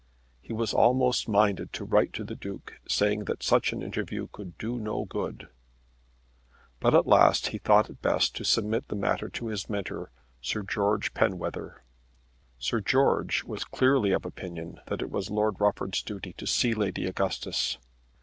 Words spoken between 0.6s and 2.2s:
almost minded to write